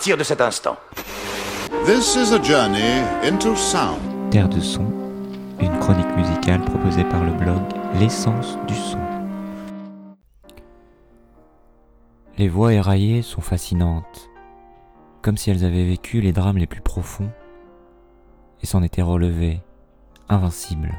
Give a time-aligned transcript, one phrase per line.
[0.00, 0.78] partir de cet instant.
[1.84, 4.00] This is a journey into sound.
[4.30, 4.86] Terre de son,
[5.60, 7.60] une chronique musicale proposée par le blog
[7.98, 8.98] L'essence du son.
[12.38, 14.30] Les voix éraillées sont fascinantes,
[15.20, 17.30] comme si elles avaient vécu les drames les plus profonds
[18.62, 19.60] et s'en étaient relevées,
[20.30, 20.94] invincibles.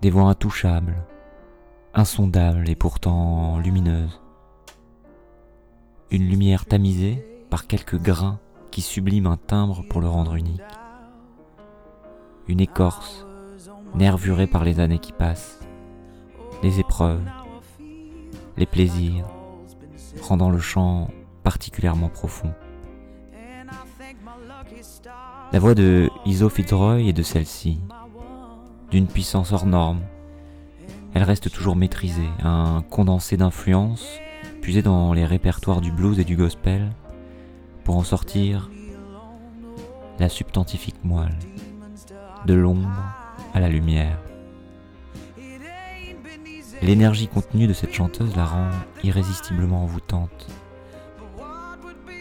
[0.00, 0.94] Des voix intouchables,
[1.92, 4.21] insondables et pourtant lumineuses.
[6.12, 8.38] Une lumière tamisée par quelques grains
[8.70, 10.60] qui subliment un timbre pour le rendre unique.
[12.48, 13.24] Une écorce,
[13.94, 15.60] nervurée par les années qui passent,
[16.62, 17.24] les épreuves,
[18.58, 19.24] les plaisirs,
[20.20, 21.08] rendant le chant
[21.44, 22.52] particulièrement profond.
[25.50, 27.80] La voix de Iso Fitzroy est de celle-ci,
[28.90, 30.02] d'une puissance hors norme.
[31.14, 34.06] Elle reste toujours maîtrisée, un condensé d'influence
[34.62, 36.92] puisé dans les répertoires du blues et du gospel
[37.84, 38.70] pour en sortir
[40.20, 41.36] la substantifique moelle,
[42.46, 42.88] de l'ombre
[43.52, 44.18] à la lumière.
[46.80, 48.70] L'énergie contenue de cette chanteuse la rend
[49.02, 50.48] irrésistiblement envoûtante.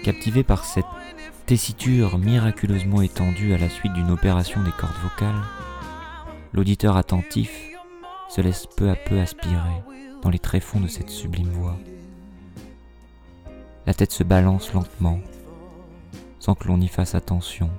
[0.03, 0.85] Captivé par cette
[1.45, 5.43] tessiture miraculeusement étendue à la suite d'une opération des cordes vocales,
[6.53, 7.51] l'auditeur attentif
[8.29, 9.83] se laisse peu à peu aspirer
[10.23, 11.77] dans les tréfonds de cette sublime voix.
[13.87, 15.19] La tête se balance lentement,
[16.39, 17.69] sans que l'on y fasse attention.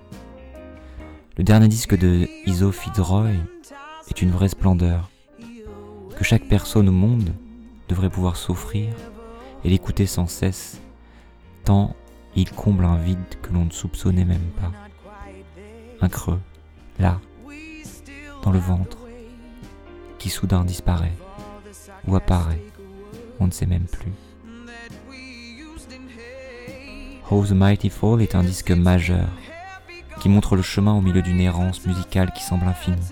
[1.36, 3.30] Le dernier disque de Iso Fitzroy
[4.10, 5.10] est une vraie splendeur,
[6.16, 7.32] que chaque personne au monde
[7.88, 8.92] devrait pouvoir s'offrir
[9.64, 10.80] et l'écouter sans cesse,
[11.64, 11.94] tant
[12.34, 14.72] il comble un vide que l'on ne soupçonnait même pas.
[16.00, 16.40] Un creux,
[16.98, 17.20] là,
[18.42, 18.98] dans le ventre,
[20.18, 21.16] qui soudain disparaît
[22.08, 22.62] ou apparaît,
[23.38, 24.12] on ne sait même plus.
[27.32, 29.26] How the Mighty Fall est un disque majeur
[30.20, 33.08] qui montre le chemin au milieu d'une errance musicale qui semble infinie.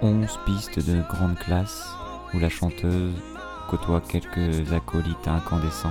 [0.00, 1.88] Onze pistes de grande classe
[2.32, 3.16] où la chanteuse
[3.68, 5.90] côtoie quelques acolytes incandescents.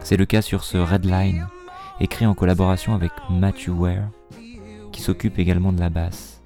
[0.00, 1.46] C'est le cas sur ce Red Line,
[2.00, 4.08] écrit en collaboration avec Matthew Ware,
[4.90, 6.40] qui s'occupe également de la basse.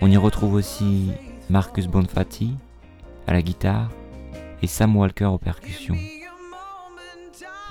[0.00, 1.12] On y retrouve aussi
[1.48, 2.56] Marcus Bonfatti
[3.28, 3.90] à la guitare
[4.60, 5.98] et Sam Walker aux percussions.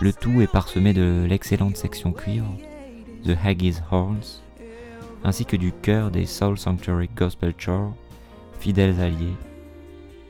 [0.02, 2.58] Le tout est parsemé de l'excellente section cuivre,
[3.24, 4.42] The Haggis Horns,
[5.24, 7.94] ainsi que du chœur des Soul Sanctuary Gospel Choir,
[8.60, 9.36] fidèles alliés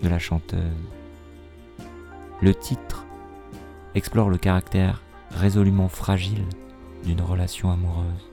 [0.03, 0.59] de la chanteuse.
[2.41, 3.05] Le titre
[3.95, 6.43] explore le caractère résolument fragile
[7.05, 8.29] d'une relation amoureuse,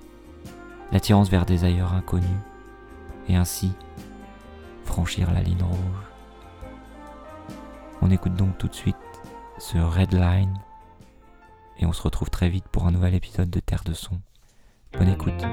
[0.91, 2.27] l'attirance vers des ailleurs inconnus,
[3.29, 3.71] et ainsi
[4.85, 6.09] franchir la ligne rouge.
[8.03, 8.97] On écoute donc tout de suite
[9.61, 10.59] ce Red Line
[11.79, 14.21] et on se retrouve très vite pour un nouvel épisode de Terre de Son.
[14.93, 15.45] Bonne écoute.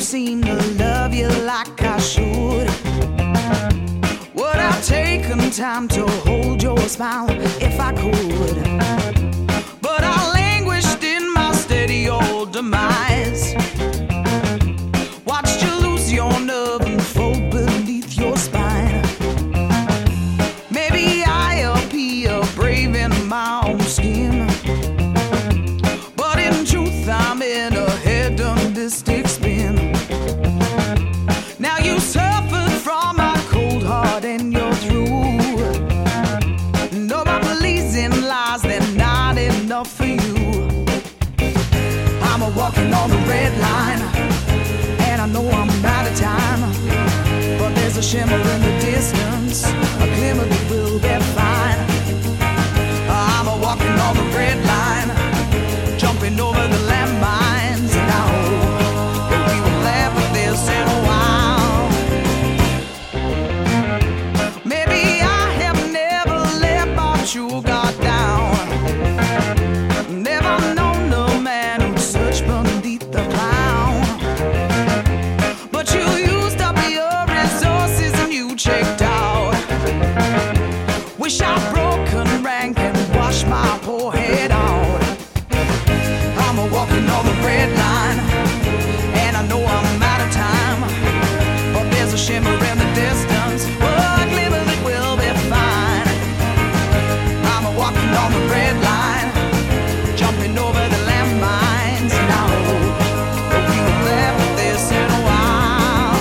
[0.00, 2.66] Seem to love you like I should.
[4.34, 7.28] Would I taken time to hold your smile
[7.60, 8.77] if I could?
[43.28, 44.02] Red line,
[45.08, 46.60] and I know I'm out of time.
[47.58, 48.87] But there's a shimmer in the
[87.28, 88.18] the red line,
[89.24, 90.80] and I know I'm out of time,
[91.74, 93.66] but there's a shimmer in the distance.
[94.32, 95.28] Glimmer that will be.
[97.52, 99.28] I'm walking on the red line,
[100.16, 102.48] jumping over the landmines now.
[104.56, 106.18] This in a while.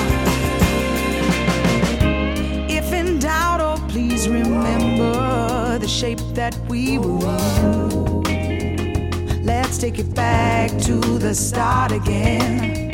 [2.69, 8.16] If in doubt, oh please remember the shape that we were in.
[9.47, 12.91] Let's take it back to the start again.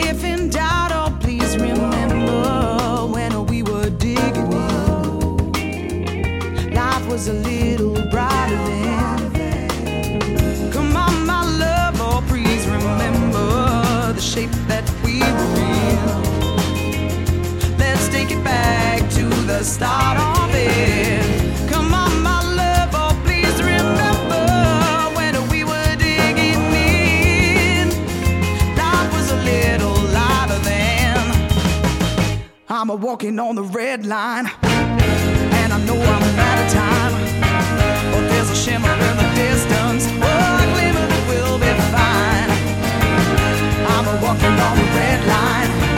[0.00, 6.72] If in doubt, oh, please remember when we were digging in.
[6.74, 10.72] Life was a little brighter then.
[10.72, 15.98] Come on, my love, oh, please remember the shape that we were in.
[17.78, 19.99] Let's take it back to the start
[32.80, 37.12] I'm walking on the red line, and I know I'm out of time.
[38.10, 42.50] But there's a shimmer in the distance, oh, a glimmer that will be fine.
[43.84, 45.89] I'm walking on the red line.